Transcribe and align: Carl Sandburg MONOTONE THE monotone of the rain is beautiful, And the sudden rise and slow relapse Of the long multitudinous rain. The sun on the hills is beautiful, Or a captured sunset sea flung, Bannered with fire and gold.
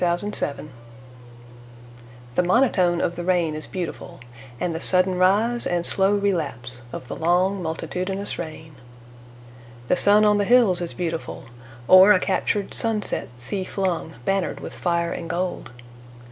Carl 0.01 0.17
Sandburg 0.17 0.41
MONOTONE 0.55 0.69
THE 2.33 2.41
monotone 2.41 3.01
of 3.01 3.15
the 3.15 3.23
rain 3.23 3.53
is 3.53 3.67
beautiful, 3.67 4.19
And 4.59 4.73
the 4.73 4.79
sudden 4.81 5.13
rise 5.19 5.67
and 5.67 5.85
slow 5.85 6.15
relapse 6.15 6.81
Of 6.91 7.07
the 7.07 7.15
long 7.15 7.61
multitudinous 7.61 8.39
rain. 8.39 8.73
The 9.89 9.95
sun 9.95 10.25
on 10.25 10.39
the 10.39 10.45
hills 10.45 10.81
is 10.81 10.95
beautiful, 10.95 11.43
Or 11.87 12.13
a 12.13 12.19
captured 12.19 12.73
sunset 12.73 13.27
sea 13.35 13.63
flung, 13.63 14.15
Bannered 14.25 14.59
with 14.59 14.73
fire 14.73 15.11
and 15.11 15.29
gold. 15.29 15.69